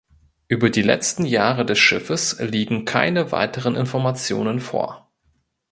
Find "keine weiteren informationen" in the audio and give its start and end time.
2.85-4.59